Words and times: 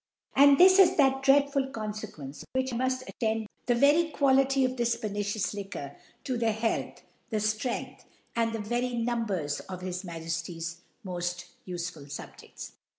And 0.35 0.57
this 0.57 0.79
is 0.79 0.95
that 0.97 1.21
dreadful 1.21 1.67
Confe 1.67 2.11
quence 2.11 2.43
which 2.53 2.71
muft 2.71 3.07
attend 3.07 3.45
the 3.67 3.75
poifonous 3.75 4.11
Quiility 4.13 4.65
of 4.65 4.75
this 4.75 4.95
pernicious 4.95 5.53
Liquor 5.53 5.95
to 6.23 6.37
the 6.39 6.51
Health, 6.51 7.03
the 7.29 7.39
Strength, 7.39 8.05
and 8.35 8.51
the 8.51 8.57
very 8.57 8.89
Being 8.89 9.01
of 9.01 9.05
Numbers 9.05 9.59
of 9.59 9.81
his 9.81 10.01
Majefty's 10.01 10.81
moft 11.05 11.49
ufeful 11.67 12.09
Subjefts. 12.09 12.71